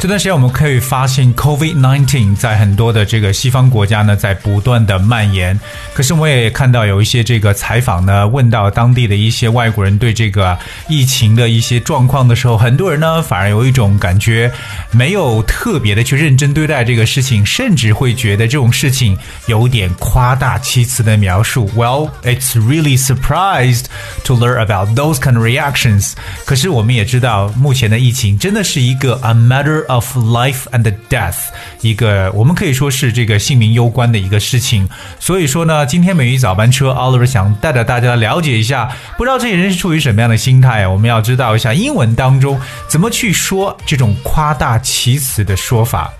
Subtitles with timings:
[0.00, 5.58] 这段时间我们可以发现，COVID-19 在很多的这个西方国家呢，在不断的蔓延。
[5.92, 10.56] 可是我也看到有一些这个采访呢，问到当地的一些外国人对这个
[10.88, 14.48] 疫情的一些状况的时候，很多人呢反而有一种感觉，
[14.92, 21.68] 没有特别的去认真对待这个事情，甚至会觉得这种事情有点夸大其词的描述。
[21.74, 23.86] Well, it's really surprised
[24.22, 26.12] to learn about those kind of reactions.
[26.44, 31.36] 可是我们也知道，目前的疫情真的是一个 a matter of life and death，
[31.80, 34.88] 一个我们可以说是这个性命攸关的一个事情。
[35.18, 40.90] 所以说呢，今天美语早班车，Oliver 想带着大家了解一下，不知道这些人是处于什么样的心态啊？
[40.90, 46.12] 我们要知道一下英文当中怎么去说这种夸大其词的说法。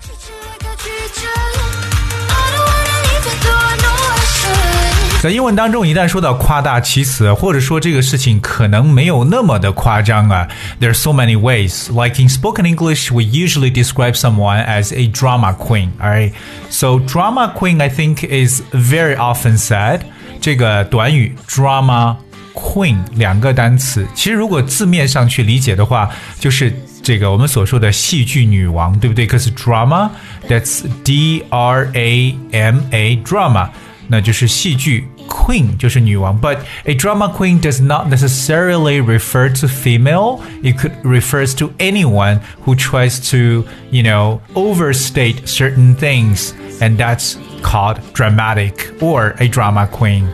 [5.22, 10.46] 在英文当中，一旦说到夸大其词，或者说这个事情可能没有那么的夸张啊，
[10.78, 11.88] there are so many ways.
[11.90, 15.92] Like in spoken English, we usually describe someone as a drama queen.
[15.98, 16.32] Alright,
[16.68, 20.00] so drama queen, I think, is very often said.
[20.42, 22.16] 这个短语 drama
[22.52, 26.70] queen 两个单词，其实如果字面上去理解的话，就是
[27.02, 29.26] 这个我们所说的戏剧女王，对不对？
[29.26, 30.10] 可是 drama
[30.46, 33.68] that's D R A M A drama，
[34.08, 36.38] 那就是戏剧 queen 就是女王。
[36.40, 40.40] But a drama queen does not necessarily refer to female.
[40.62, 47.36] It could refers to anyone who tries to, you know, overstate certain things, and that's
[47.62, 50.24] called dramatic or a drama queen.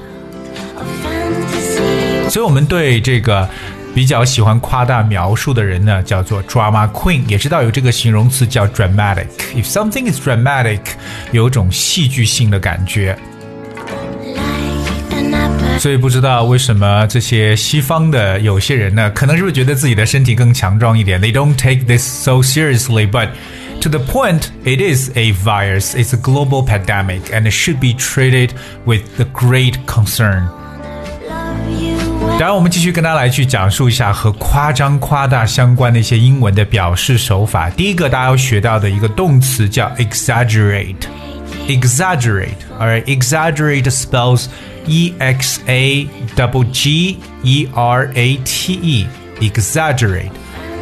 [0.77, 2.29] A fantasy.
[2.30, 3.48] 所以我们对这个
[3.95, 10.80] 比较喜欢夸大描述的人呢，叫做 drama queen，也知道有这个形容词叫 dramatic。If something is dramatic，
[11.33, 13.18] 有种戏剧性的感觉。
[15.74, 15.80] Like an apple.
[15.80, 21.20] 所以不知道为什么这些西方的有些人呢，可能是不是觉得自己的身体更强壮一点？
[21.20, 23.30] They don't take this so seriously, but
[23.80, 25.95] to the point, it is a virus.
[25.95, 28.51] It's a global pandemic, and it should be treated
[28.85, 30.48] with the great concern.
[31.29, 31.96] Love you.
[32.39, 37.70] 当然，我们继续跟大家来去讲述一下和夸张、夸大相关的一些英文的表示手法。
[37.70, 44.46] 第一个大家要学到的一个动词叫 exaggerate。exaggerate, alright, exaggerate spells
[44.86, 49.07] E X A double G E R A T E.
[49.41, 50.33] Exaggerate.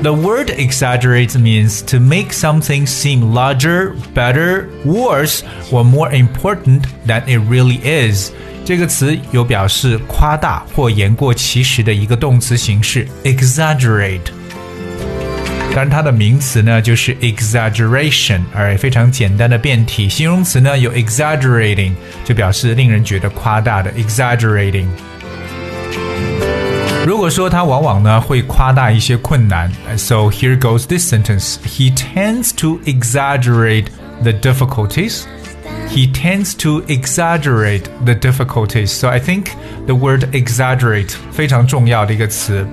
[0.02, 5.42] The word exaggerate means to make something seem larger, better, worse,
[5.72, 8.30] or more important than it really is.
[8.64, 14.31] 这个词有表示夸大或言过其实的一个动词形式，exaggerate。
[15.74, 20.08] 当然，它的名词呢就是 exaggeration，而非常简单的变体。
[20.08, 21.92] 形容词呢有 exaggerating，
[22.24, 24.86] 就表示令人觉得夸大的 exaggerating。
[27.06, 33.86] 如果说他往往呢会夸大一些困难，so here goes this sentence: He tends to exaggerate
[34.22, 35.22] the difficulties.
[35.88, 38.88] He tends to exaggerate the difficulties.
[38.88, 39.52] So I think
[39.86, 42.66] the word exaggerate 非常重要的一个词。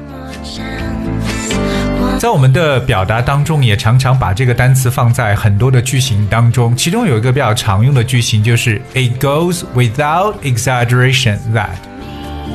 [2.20, 6.76] 在我们的表达当中，也常常把这个单词放在很多的句型当中。
[6.76, 11.89] 其中有一个比较常用的句型就是 "It goes without exaggeration that."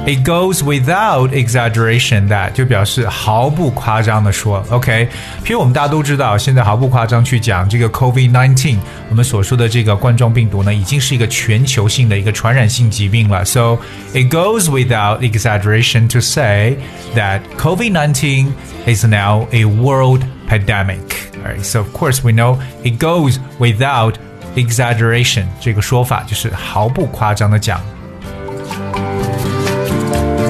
[0.07, 5.07] It goes without exaggeration that 就表示毫不夸张的说，OK。
[5.45, 8.79] 譬如我们大家都知道，现在毫不夸张去讲这个 COVID-19，
[9.11, 13.45] 我们所说的这个冠状病毒呢，已经是一个全球性的一个传染性疾病了。
[13.45, 13.79] So
[14.15, 16.79] it goes without exaggeration to say
[17.15, 18.53] that COVID-19
[18.87, 21.01] is now a world pandemic.
[21.45, 24.15] Alright, so of course we know it goes without
[24.57, 27.81] exaggeration 这个说法就是毫不夸张的讲。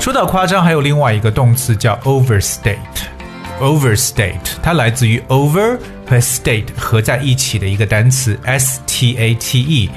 [0.00, 4.32] 说到夸张，还有另外一个动词叫 overstate。overstate
[4.62, 5.78] 它来自于 over
[6.08, 9.90] 和 state 合在一起的一个单词 s t a t e。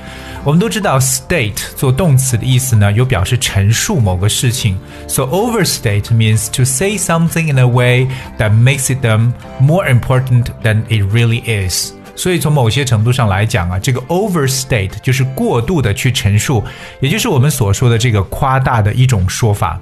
[0.43, 4.77] 我们都知道 state 做动词的意思呢，有表示陈述某个事情。
[5.07, 9.31] So overstate means to say something in a way that makes it them
[9.61, 11.93] more important than it really is。
[12.15, 16.61] 所以从某些程度上来讲啊，这个 overstate 就是过度的去陈述，
[16.99, 19.79] 也就是我们所说的这个夸大的一种说法。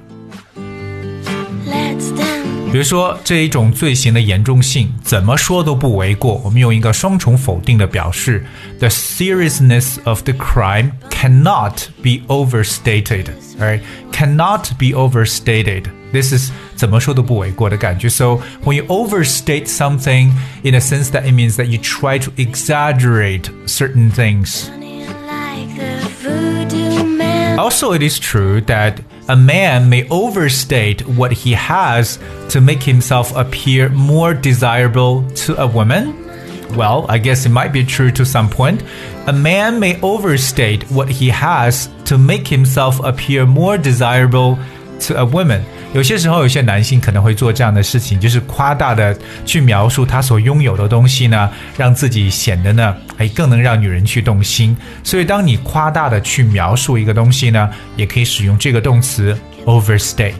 [2.75, 2.75] Let's dance.
[2.75, 6.41] 比如说这一种罪行的严重性，怎么说都不为过。
[6.43, 8.45] 我们用一个双重否定的表示：
[8.79, 13.25] The seriousness of the crime cannot be overstated.
[13.59, 13.81] Right?
[14.11, 15.85] Cannot be overstated.
[16.11, 18.09] This is 怎么说都不为过的感觉。
[18.09, 20.31] So when you overstate something,
[20.63, 24.69] in a sense that it means that you try to exaggerate certain things.
[25.27, 27.57] Like the voodoo man.
[27.57, 28.95] Also, it is true that
[29.28, 32.18] a man may overstate what he has
[32.50, 36.22] to make himself appear more desirable to a woman.
[36.76, 38.82] Well, I guess it might be true to some point.
[39.26, 44.58] A man may overstate what he has to make himself appear more desirable
[45.00, 45.64] to a woman.
[45.96, 49.16] 有些时候，有些男性可能会做这样的事情，就是夸大的
[49.46, 54.76] 去描述他所拥有的东西呢，让自己显得呢，哎，更能让女人去动心。
[55.02, 59.34] 所以，当你夸大的去描述一个东西呢，也可以使用这个动词
[59.64, 60.34] overstate。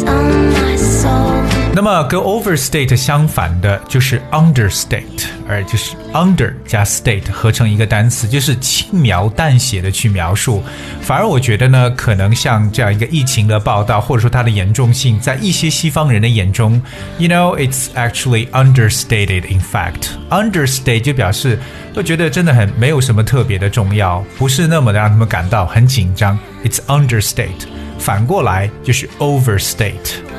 [0.00, 1.42] My soul.
[1.74, 10.62] 那么跟 overstate 相反的就是 understate，而就是 under 加 state 合成一个单词，就是轻描淡写的去描述。
[11.02, 16.80] 反而我觉得呢，可能像这样一个疫情的报道，或者说它的严重性，在一些西方人的眼中
[17.18, 19.42] ，you know it's actually understated.
[19.50, 21.58] In fact, understate 就表示
[21.92, 26.38] 都觉得真的很没有什么特别的重要，不是那么的让他们感到很紧张。
[26.64, 27.66] It's understate。
[27.98, 30.29] 反过来就是 overstate。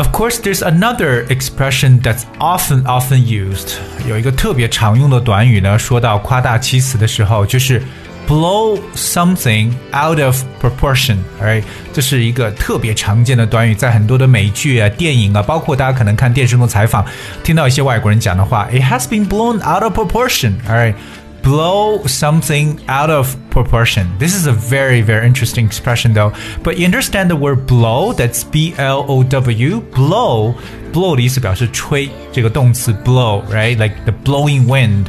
[0.00, 3.78] Of course, there's another expression that's often often used.
[4.06, 7.82] 有一个特别常用的短语呢，说到夸大其词的时候，就是
[8.28, 11.62] blow something out of proportion。Right，
[11.94, 17.04] 这是一个特别常见的短语，在很多的美剧啊、电影啊，包括大家可能看电视中的采访，
[17.42, 20.54] 听到一些外国人讲的话，It has been blown out of proportion.
[20.68, 20.94] Alright.
[21.42, 24.06] blow something out of proportion.
[24.18, 26.32] This is a very, very interesting expression though.
[26.64, 28.12] But you understand the word blow?
[28.12, 29.80] That's B L O W.
[29.94, 30.54] Blow.
[30.92, 33.76] Blow 的意思表示吹，这个动词 blow, right?
[33.78, 35.06] Like the blowing wind.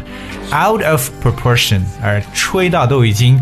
[0.52, 1.82] Out of proportion.
[2.04, 3.40] 而吹到都已经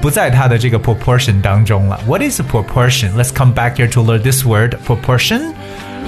[0.00, 2.00] 不在它的这个 proportion 当中了。
[2.06, 3.14] What is a proportion?
[3.14, 5.54] Let's come back here to learn this word, proportion.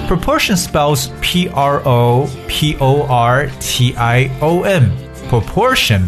[0.08, 4.90] Proportion spells P R O P O R T I O N.
[5.30, 6.02] Proportion.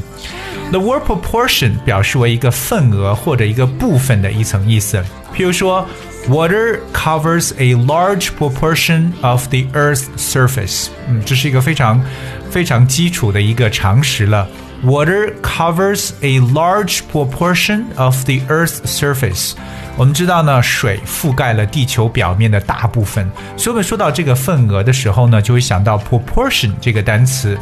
[0.71, 5.03] The word proportion 表示为一个份额或者一个部分的一层意思。
[5.35, 5.87] 譬如说，
[6.29, 10.89] Water covers a large proportion of the Earth's surface。
[11.09, 12.03] 嗯，这是一个非常
[12.51, 14.49] 非常基础的一个常识了。
[14.85, 19.53] Water covers a large proportion of the Earth's surface。
[19.97, 27.57] 我们知道呢，水覆盖了地球表面的大部分，所以我们说到这个份额的时候呢，就会想到 proportion 这个单词。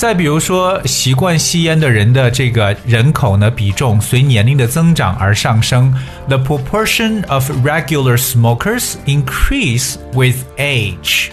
[0.00, 5.92] 再比如说，习惯吸烟的人的这个人口呢比重随年龄的增长而上升。
[6.28, 11.30] The proportion of regular smokers increase with age。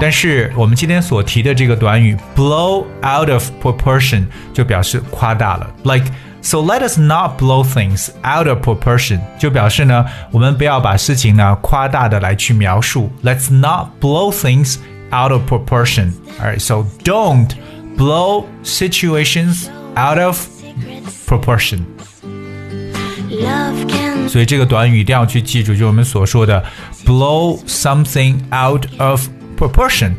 [0.00, 13.12] 但是我们今天所提的这个短语 blow out of proportion 就表示夸大了，like。So let us not blow things out of proportion，就表示呢，我们不要把事情呢夸大的来去描述。
[13.22, 14.78] Let's not blow things
[15.10, 16.12] out of proportion.
[16.40, 17.54] Alright, so don't
[17.96, 20.46] blow situations out of
[21.26, 21.84] proportion.
[23.30, 26.64] Love can 所以这个短语一定要去记住，就是我们所说的
[27.04, 29.26] blow something out of
[29.58, 30.12] proportion。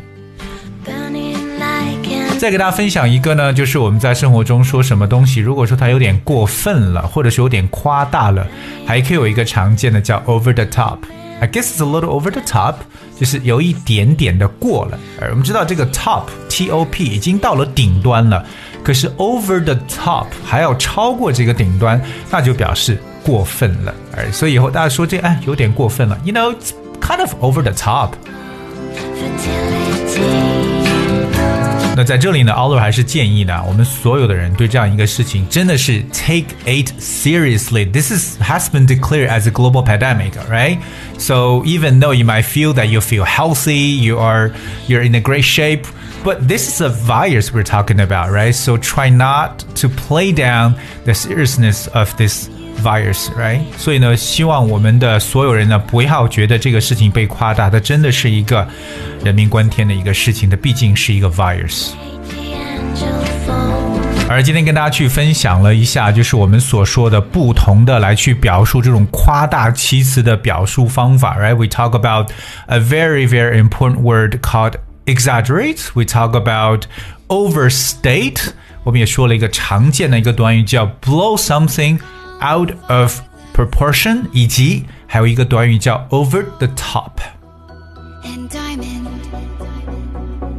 [0.84, 8.46] burning like an 再给大家分享一个呢，就是我们在生活中说什么东西，如果说它有点过分了，或者是有点夸大了，
[8.86, 12.76] 还可以有一个常见的叫 over the top。I guess it's a little over the top，
[13.19, 14.97] 就是有一点点的过了。
[15.19, 18.45] 而我们知道这个 top T O P 已经到了顶端了，
[18.83, 23.93] 可是 over the top 还要超过这个顶端，那就表示过分了。
[24.15, 26.55] 而所以以后大家说这哎有点过分了，you know
[27.01, 28.11] kind of over the top。
[31.98, 31.98] fertility.
[31.98, 37.90] 那在这里呢，Oliver 还是建议呢，我们所有的人对这样一个事情真的是 take it seriously.
[37.90, 40.78] This is has been declared as a global pandemic, right?
[41.18, 44.50] So even though you might feel that you feel healthy, you are
[44.88, 45.86] you're in a great shape,
[46.24, 48.54] but this is a virus we're talking about, right?
[48.54, 50.74] So try not to play down
[51.04, 52.48] the seriousness of this
[52.82, 53.60] virus, right？
[53.76, 58.66] 所以呢，希望我们的所有人呢，不要觉得这个事情被夸大，它真的是一个
[59.22, 61.90] 人命关天的一个事情，它毕竟是一个 virus。
[62.30, 63.94] The angel fall.
[64.26, 71.54] 而今天跟大家去分享了一下，就是我们所说的不同的来去表述这种夸大其词的表述方法，right?
[71.54, 72.30] We talk about
[72.66, 75.90] a very very important word called exaggerate.
[75.94, 76.86] We talk about
[77.28, 78.52] overstate.
[78.82, 81.98] 我们也说了一个常见的一个短语叫 blow something
[82.40, 83.20] out of
[83.54, 87.10] proportion，以及还有一个短语叫 over the top。
[88.24, 89.06] and diamond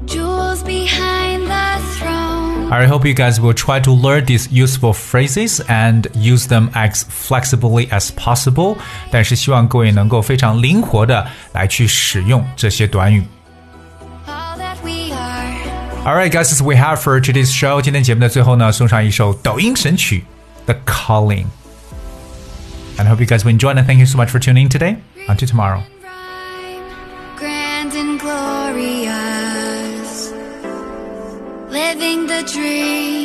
[0.06, 2.72] jewels behind the throne.
[2.72, 7.04] I hope you guys will try to learn these useful phrases and use them as
[7.04, 8.78] flexibly as possible.
[9.12, 13.24] 但是希望各位能够非常灵活的来去使用这些短语。
[14.28, 15.56] All that we are.
[16.06, 17.82] Alright, guys, this is we have for today's show.
[17.82, 20.24] 今天节目的最后呢，送上一首抖音神曲《
[20.72, 21.46] The Calling》。
[23.01, 24.69] And I hope you guys will enjoy and thank you so much for tuning in
[24.69, 25.03] today.
[25.27, 25.83] Until tomorrow.
[27.35, 29.11] Grand and glorious,
[31.71, 33.20] living the dream,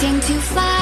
[0.00, 0.77] waiting to